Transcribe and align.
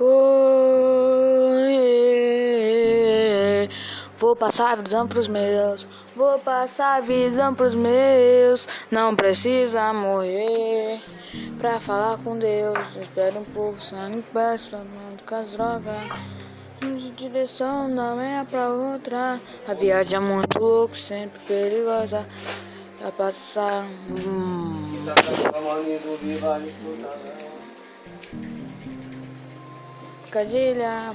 Oi, 0.00 0.06
vou 4.16 4.36
passar 4.36 4.74
a 4.74 4.76
visão 4.76 5.08
pros 5.08 5.26
meus, 5.26 5.88
vou 6.14 6.38
passar 6.38 6.98
a 6.98 7.00
visão 7.00 7.52
pros 7.52 7.74
meus. 7.74 8.68
Não 8.92 9.16
precisa 9.16 9.92
morrer 9.92 11.00
pra 11.58 11.80
falar 11.80 12.16
com 12.18 12.38
Deus. 12.38 12.78
Espera 13.02 13.40
um 13.40 13.44
pouco, 13.44 13.80
só 13.80 13.96
não 13.96 14.22
peço 14.22 14.76
a 14.76 14.78
mão 14.78 15.16
com 15.26 15.34
as 15.34 15.50
drogas. 15.50 15.96
De 16.80 17.10
direção 17.10 17.92
da 17.92 18.14
meia 18.14 18.46
pra 18.48 18.68
outra. 18.68 19.40
A 19.66 19.74
viagem 19.74 20.16
é 20.16 20.20
muito 20.20 20.60
louca, 20.60 20.94
sempre 20.94 21.40
perigosa. 21.40 22.24
Vai 23.00 23.10
passar. 23.10 23.84
Hum. 24.10 25.04
Cadilha. 30.30 31.14